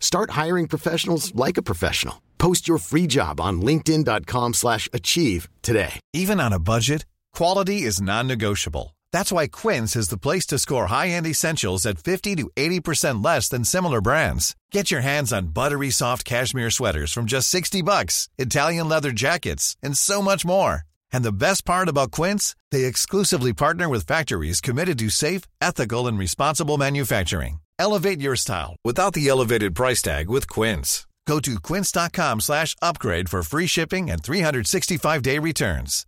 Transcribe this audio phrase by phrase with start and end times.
[0.00, 2.22] Start hiring professionals like a professional.
[2.38, 6.00] Post your free job on linkedin.com/achieve slash achieve today.
[6.12, 8.96] Even on a budget, quality is non-negotiable.
[9.12, 13.48] That's why Quince is the place to score high-end essentials at 50 to 80% less
[13.48, 14.54] than similar brands.
[14.72, 19.76] Get your hands on buttery soft cashmere sweaters from just 60 bucks, Italian leather jackets,
[19.82, 20.82] and so much more.
[21.12, 26.06] And the best part about Quince, they exclusively partner with factories committed to safe, ethical,
[26.06, 27.60] and responsible manufacturing.
[27.78, 31.06] Elevate your style without the elevated price tag with Quince.
[31.26, 36.06] Go to quince.com slash upgrade for free shipping and 365-day returns.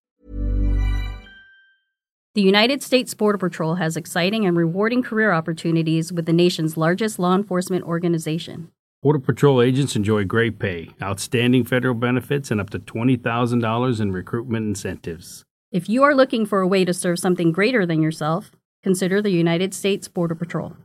[2.34, 7.18] The United States Border Patrol has exciting and rewarding career opportunities with the nation's largest
[7.18, 8.70] law enforcement organization.
[9.02, 14.66] Border Patrol agents enjoy great pay, outstanding federal benefits, and up to $20,000 in recruitment
[14.66, 15.42] incentives.
[15.70, 19.30] If you are looking for a way to serve something greater than yourself, consider the
[19.30, 20.76] United States Border Patrol.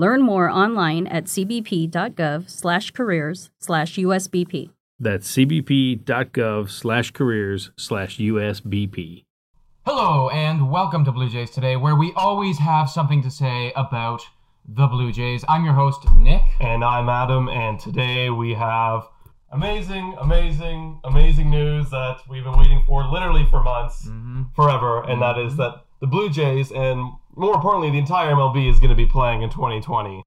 [0.00, 4.70] Learn more online at cbp.gov/careers slash USBP.
[4.98, 9.24] That's cbp.gov slash careers slash USBP.
[9.84, 14.22] Hello, and welcome to Blue Jays Today, where we always have something to say about
[14.66, 15.44] the Blue Jays.
[15.50, 16.44] I'm your host, Nick.
[16.60, 19.02] And I'm Adam, and today we have
[19.52, 24.44] amazing, amazing, amazing news that we've been waiting for literally for months, mm-hmm.
[24.56, 25.48] forever, and that mm-hmm.
[25.48, 29.06] is that the Blue Jays, and more importantly, the entire MLB is going to be
[29.06, 30.22] playing in 2020.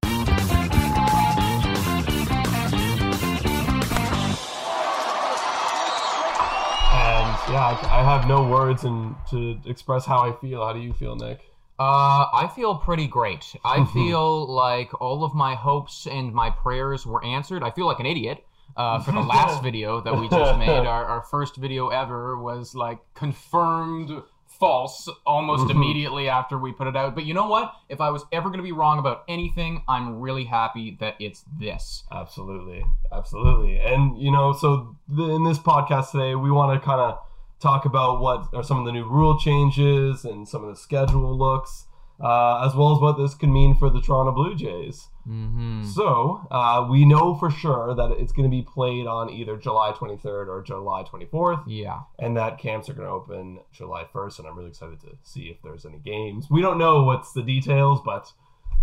[7.52, 10.64] yeah, I, I have no words and to express how I feel.
[10.64, 11.40] How do you feel, Nick?
[11.78, 13.54] Uh, I feel pretty great.
[13.64, 17.62] I feel like all of my hopes and my prayers were answered.
[17.62, 18.44] I feel like an idiot.
[18.76, 22.74] Uh, for the last video that we just made, our, our first video ever was
[22.74, 24.22] like confirmed
[24.58, 25.82] false almost mm-hmm.
[25.82, 27.14] immediately after we put it out.
[27.14, 27.74] But you know what?
[27.88, 31.44] If I was ever going to be wrong about anything, I'm really happy that it's
[31.58, 32.04] this.
[32.12, 33.78] Absolutely, absolutely.
[33.78, 37.18] And you know, so the, in this podcast today, we want to kind of
[37.60, 41.36] talk about what are some of the new rule changes and some of the schedule
[41.36, 41.86] looks,
[42.20, 45.08] uh, as well as what this can mean for the Toronto Blue Jays.
[45.28, 45.84] Mm-hmm.
[45.84, 49.92] So uh, we know for sure that it's going to be played on either July
[49.92, 52.00] 23rd or July 24th, Yeah.
[52.18, 54.40] and that camps are going to open July 1st.
[54.40, 56.46] And I'm really excited to see if there's any games.
[56.50, 58.30] We don't know what's the details, but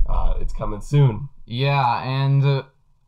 [0.09, 1.29] uh, it's coming soon.
[1.45, 2.63] Yeah, and uh,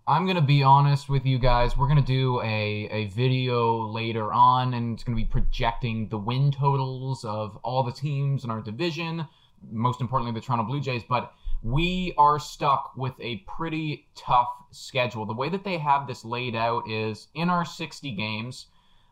[0.07, 1.75] I'm gonna be honest with you guys.
[1.77, 6.51] We're gonna do a, a video later on, and it's gonna be projecting the win
[6.51, 9.25] totals of all the teams in our division.
[9.71, 11.03] Most importantly, the Toronto Blue Jays.
[11.07, 15.25] But we are stuck with a pretty tough schedule.
[15.25, 18.67] The way that they have this laid out is in our 60 games,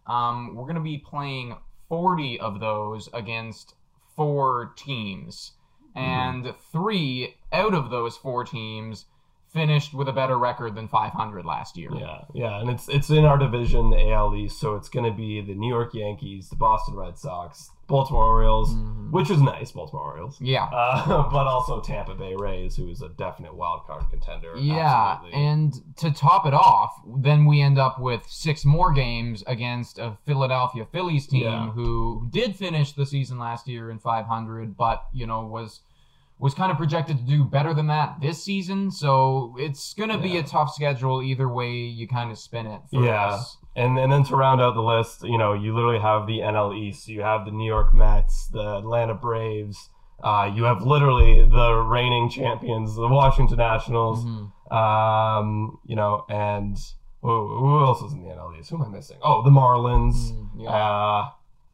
[0.07, 1.55] um, we're gonna be playing
[1.87, 3.75] 40 of those against
[4.15, 5.53] four teams,
[5.95, 9.05] and three out of those four teams
[9.51, 11.89] finished with a better record than 500 last year.
[11.93, 15.15] Yeah, yeah, and it's it's in our division, the AL East, so it's going to
[15.15, 18.73] be the New York Yankees, the Boston Red Sox, Baltimore Orioles,
[19.11, 20.39] which is nice, Baltimore Orioles.
[20.41, 20.63] Yeah.
[20.63, 24.53] Uh, but also Tampa Bay Rays, who is a definite wild card contender.
[24.57, 25.39] Yeah, absolutely.
[25.39, 30.17] and to top it off, then we end up with six more games against a
[30.25, 31.69] Philadelphia Phillies team Yeah.
[31.71, 35.81] who did finish the season last year in 500, but you know was
[36.39, 38.89] was kind of projected to do better than that this season.
[38.89, 42.81] So it's gonna be a tough schedule either way you kind of spin it.
[42.91, 43.27] For Yeah.
[43.27, 43.57] us.
[43.75, 46.75] And and then to round out the list, you know, you literally have the NL
[46.77, 47.07] East.
[47.07, 49.89] You have the New York Mets, the Atlanta Braves.
[50.23, 54.23] Uh, you have literally the reigning champions, the Washington Nationals.
[54.25, 54.51] Mhm.
[54.75, 56.77] Um, you know, and
[57.21, 58.69] who, who else is in the NL East?
[58.69, 59.17] Who am I missing?
[59.23, 60.31] Oh, the Marlins.
[60.31, 60.69] Mm, yeah.
[60.69, 61.29] Uh,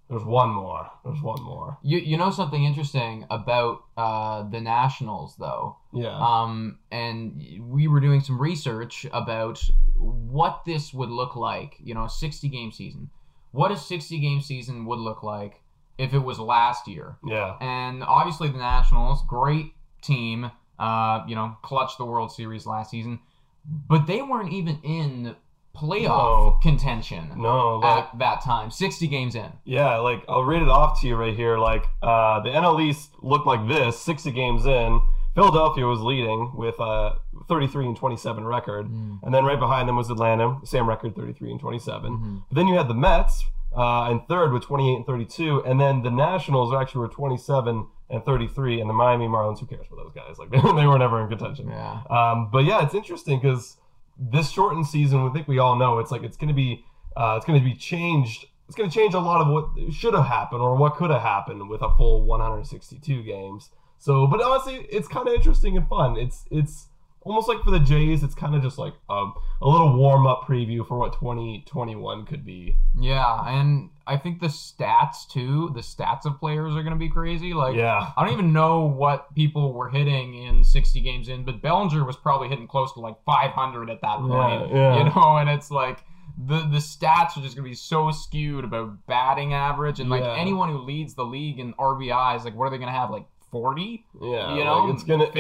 [0.10, 0.90] there's one more.
[1.04, 1.78] There's one more.
[1.84, 5.78] You you know something interesting about uh, the Nationals though.
[5.94, 6.18] Yeah.
[6.18, 9.62] Um, and we were doing some research about
[9.98, 13.10] what this would look like, you know, a 60 game season.
[13.52, 15.62] what a 60 game season would look like
[15.98, 17.18] if it was last year.
[17.26, 17.56] Yeah.
[17.60, 23.20] And obviously the Nationals, great team, uh, you know, clutched the World Series last season,
[23.66, 25.36] but they weren't even in
[25.78, 26.08] playoff
[26.56, 26.60] No.
[26.62, 28.72] contention No, like at that time.
[28.72, 29.52] 60 games in.
[29.66, 31.58] Yeah, like I'll read it off to you right here.
[31.58, 35.00] Like uh, the NL East looked like this: sixty games in,
[35.36, 40.10] Philadelphia was leading with a 33 and 27 record, and then right behind them was
[40.10, 42.44] Atlanta, same record, 33 and 27.
[42.50, 43.46] But then you had the Mets
[43.76, 48.26] uh, in third with 28 and 32, and then the Nationals actually were 27 and
[48.26, 49.60] 33, and the Miami Marlins.
[49.60, 50.40] Who cares for those guys?
[50.40, 51.70] Like they were never in contention.
[51.70, 52.02] Yeah.
[52.10, 53.78] Um, but yeah, it's interesting because
[54.20, 56.84] this shortened season, I think we all know it's like it's going to be
[57.16, 58.46] uh, it's going to be changed.
[58.68, 61.22] It's going to change a lot of what should have happened or what could have
[61.22, 63.70] happened with a full 162 games.
[63.98, 66.18] So, but honestly, it's kind of interesting and fun.
[66.18, 66.88] It's it's
[67.28, 70.44] almost like for the Jays, it's kind of just like um, a little warm up
[70.48, 72.76] preview for what 2021 could be.
[73.00, 77.10] Yeah, and I think the stats too, the stats of players are going to be
[77.10, 77.54] crazy.
[77.54, 78.12] Like, Yeah.
[78.16, 82.16] I don't even know what people were hitting in 60 games in, but Bellinger was
[82.16, 84.72] probably hitting close to like 500 at that point.
[84.74, 84.98] yeah.
[84.98, 86.00] You know, and it's like
[86.40, 90.22] the the stats are just going to be so skewed about batting average and like
[90.24, 90.36] Yeah.
[90.38, 93.26] anyone who leads the league in RBIs, like what are they going to have like
[93.52, 94.06] 40?
[94.22, 95.40] Yeah, You know, like, it's gonna 50?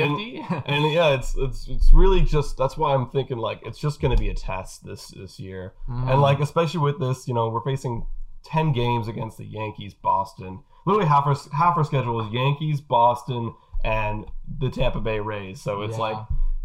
[0.49, 3.99] and, and yeah, it's it's it's really just that's why I'm thinking like it's just
[4.01, 6.11] gonna be a test this this year, Mm.
[6.11, 8.05] and like especially with this, you know, we're facing
[8.43, 10.59] ten games against the Yankees, Boston.
[10.85, 14.25] Literally half our half our schedule is Yankees, Boston, and
[14.59, 15.61] the Tampa Bay Rays.
[15.61, 16.03] So it's Yeah.
[16.03, 16.17] like,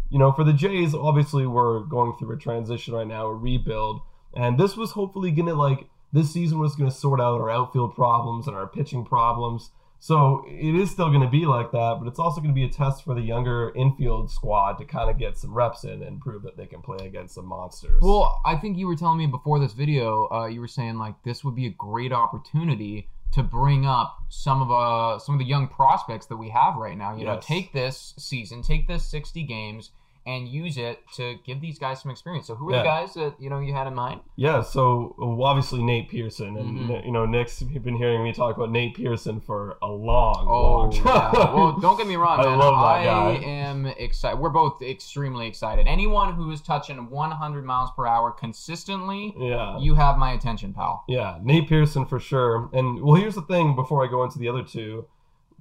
[0.09, 4.01] you know, for the Jays, obviously we're going through a transition right now, a rebuild,
[4.33, 8.47] and this was hopefully gonna like this season was gonna sort out our outfield problems
[8.47, 9.71] and our pitching problems.
[10.03, 12.65] So it is still going to be like that, but it's also going to be
[12.65, 16.19] a test for the younger infield squad to kind of get some reps in and
[16.19, 18.01] prove that they can play against some monsters.
[18.01, 21.15] Well, I think you were telling me before this video, uh, you were saying like
[21.23, 25.45] this would be a great opportunity to bring up some of uh some of the
[25.45, 27.15] young prospects that we have right now.
[27.15, 29.91] You know, take this season, take this sixty games,
[30.25, 32.47] and use it to give these guys some experience.
[32.47, 34.21] So, who are the guys that you know you had in mind?
[34.35, 37.05] yeah, so obviously Nate Pearson, and Mhm.
[37.05, 40.91] you know Nick's been hearing me talk about Nate Pearson for a long, Oh, long
[40.91, 41.31] time.
[41.33, 41.53] yeah.
[41.53, 42.59] well, don't get me wrong, I man.
[42.59, 43.43] love that I guy.
[43.43, 44.39] am excited.
[44.39, 45.87] We're both extremely excited.
[45.87, 51.03] Anyone who is touching 100 miles per hour consistently, yeah, you have my attention, pal.
[51.07, 52.69] Yeah, Nate Pearson for sure.
[52.73, 55.05] And well, here's the thing before I go into the other two.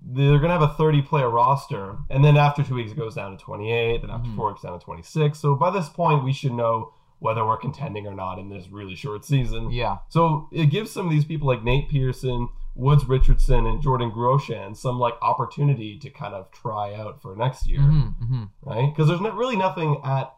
[0.04, 1.96] They're going to have a 30 player roster.
[2.10, 4.00] And then after two weeks, it goes down to 28.
[4.02, 4.36] Then after Mhm.
[4.36, 5.38] four weeks, down to 26.
[5.38, 8.96] So by this point, we should know whether we're contending or not in this really
[8.96, 9.70] short season.
[9.70, 9.98] Yeah.
[10.08, 14.78] So it gives some of these people like Nate Pearson, Woods Richardson, and Jordan Groshans
[14.78, 18.88] some like opportunity to kind of try out for next year hmm hmm right?
[18.92, 20.34] Because there's not really nothing at.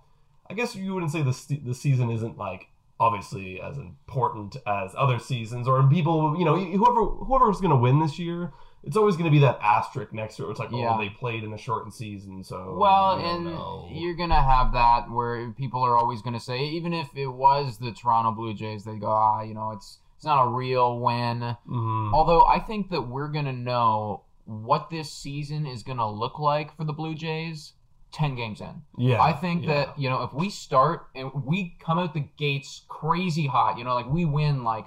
[0.50, 2.68] I guess you wouldn't say the the season isn't like
[3.00, 6.36] obviously as important as other seasons or people.
[6.38, 8.52] You know, whoever whoever's going to win this year,
[8.86, 10.50] it's always going to be that asterisk next to it.
[10.50, 10.94] It's like, Yeah.
[10.94, 13.88] oh, they played in a shortened season, so Well, and know.
[13.90, 17.92] you're gonna have that where people are always gonna say, even if it was the
[17.92, 21.56] Toronto Blue Jays, they go, ah, you know, it's it's not a real win.
[21.68, 22.12] Mhm.
[22.12, 26.84] Although I think that we're gonna know what this season is gonna look like for
[26.84, 27.72] the Blue Jays
[28.12, 28.82] ten games in.
[28.96, 29.74] yeah, I think yeah.
[29.86, 33.84] that you know if we start and we come out the gates crazy hot, you
[33.84, 34.86] know, like we win like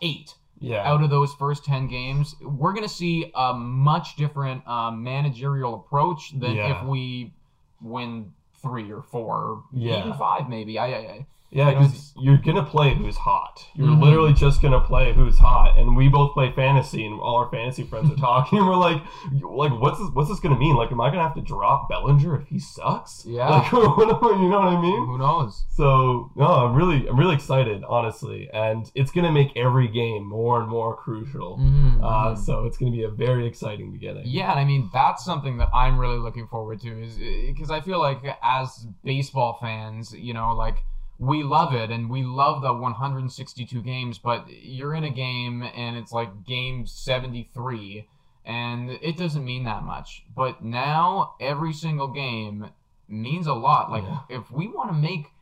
[0.00, 4.66] eight yeah, out of those first 10 games, we're going to see a much different
[4.66, 6.80] um, managerial approach than Yeah.
[6.82, 7.32] if we
[7.80, 8.32] win
[8.62, 9.98] three or four, or Yeah.
[10.00, 10.78] even five, maybe.
[10.78, 13.64] I, I, I Yeah, because you're gonna play who's hot.
[13.74, 14.02] You're Mhm.
[14.02, 17.84] literally just gonna play who's hot, and we both play fantasy, and all our fantasy
[17.84, 18.58] friends are talking.
[18.58, 19.00] and We're like,
[19.42, 20.10] like, what's this?
[20.12, 20.74] What's this gonna mean?
[20.76, 23.24] Like, am I gonna have to drop Bellinger if he sucks?
[23.26, 23.48] Yeah.
[23.48, 25.06] Like, you know what I mean?
[25.06, 25.64] who knows?
[25.70, 30.60] So no, I'm really, I'm really excited, honestly, and it's gonna make every game more
[30.60, 31.58] and more crucial.
[31.58, 32.38] Mhm, Uh, mhm.
[32.38, 34.24] so it's gonna be a very exciting beginning.
[34.26, 37.80] Yeah, and I mean that's something that I'm really looking forward to is because I
[37.80, 40.84] feel like as baseball fans, you know, like
[41.18, 45.96] we love it and we love the 162 games, but you're in a game and
[45.96, 48.06] it's like game 73
[48.44, 50.24] and it doesn't mean that much.
[50.34, 52.68] But now every single game
[53.08, 53.90] means a lot.
[53.90, 54.20] Like Yeah.
[54.28, 55.32] if we want to make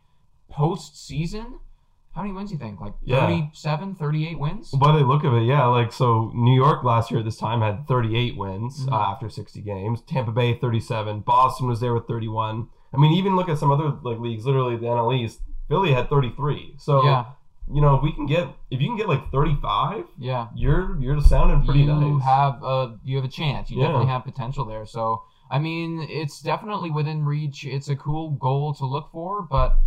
[0.50, 1.58] postseason,
[2.14, 2.80] how many wins do you think?
[2.80, 3.20] Like Yeah.
[3.26, 4.70] 37, 38 wins?
[4.70, 7.60] By the look of it, yeah, like so New York last year at this time
[7.60, 8.92] had 38 wins Mhm.
[8.92, 10.00] uh, after 60 games.
[10.02, 11.20] Tampa Bay 37.
[11.20, 12.68] Boston was there with 31.
[12.92, 15.40] I mean, even look at some other like leagues, literally the NL East.
[15.68, 16.74] Philly had 33.
[16.78, 17.24] So Yeah.
[17.72, 20.48] you know, if we can get if you can get like 35, Yeah.
[20.54, 22.22] you're you're sounding pretty you nice.
[22.24, 23.70] have a you have a chance.
[23.70, 23.86] You Yeah.
[23.86, 24.86] definitely have potential there.
[24.86, 27.64] So I mean, it's definitely within reach.
[27.64, 29.78] It's a cool goal to look for, but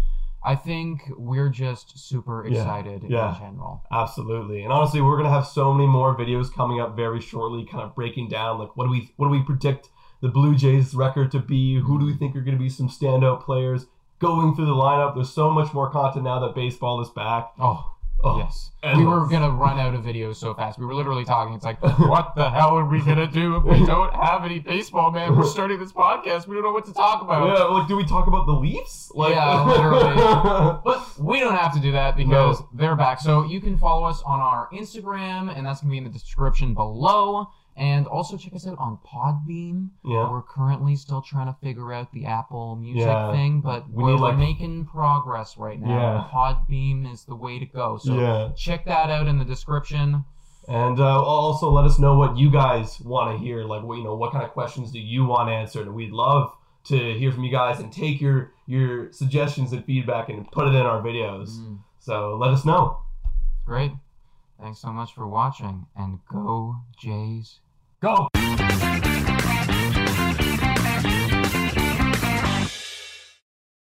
[0.44, 3.34] I think we're just super Yeah, excited yeah.
[3.34, 3.82] in general.
[3.92, 4.64] Absolutely.
[4.64, 7.94] And honestly, we're gonna have so many more videos coming up very shortly, kind of
[7.96, 9.90] breaking down like what do we what do we predict
[10.22, 11.76] the Blue Jays record to be?
[11.80, 13.88] Who do we think are gonna be some standout players?
[14.20, 15.16] Going through the lineup.
[15.16, 17.52] There's so much more content now that baseball is back.
[17.60, 17.94] Oh,
[18.24, 18.72] Oh, yes.
[18.96, 20.80] We were gonna run out of videos so fast.
[20.80, 21.54] We were literally talking.
[21.54, 25.12] It's like, what the hell are we gonna do if we don't have any baseball,
[25.12, 25.36] man?
[25.36, 26.48] We're starting this podcast.
[26.48, 27.46] We don't know what to talk about.
[27.56, 29.12] Yeah, like do we talk about the Leafs?
[29.14, 30.16] Like Yeah, literally.
[30.84, 32.70] But we don't have to do that because No.
[32.74, 33.20] they're back.
[33.20, 36.74] So you can follow us on our Instagram, and that's gonna be in the description
[36.74, 37.50] below.
[37.80, 39.90] And also check us out on Podbean.
[40.04, 40.32] Yeah.
[40.32, 43.32] We're currently still trying to figure out the Apple Music Yeah.
[43.32, 45.90] thing, but We are like- making progress right now.
[45.90, 46.28] Yeah.
[46.34, 47.98] Podbean is the way to go.
[47.98, 48.50] So Yeah.
[48.56, 50.26] check that out in the description.
[50.68, 53.64] And uh, also let us know what you guys want to hear.
[53.64, 55.88] Like, what you know, what kind of questions do you want answered?
[55.94, 56.52] We'd love
[56.86, 60.74] to hear from you guys and take your your suggestions and feedback and put it
[60.76, 61.60] in our videos.
[61.60, 61.78] Mm.
[62.00, 62.98] So let us know.
[63.66, 63.92] Great.
[64.60, 67.60] Thanks so much for watching, and go Jays.
[68.00, 68.30] Go.